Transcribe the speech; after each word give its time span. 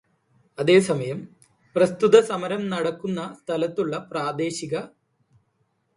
അതേസമയം, 0.57 1.19
പ്രസ്തുത 1.75 2.19
സമരം 2.21 2.69
നടക്കുന്ന 2.69 3.19
സ്ഥലത്തുള്ള 3.39 3.97
പ്രാദേശിക 4.11 4.73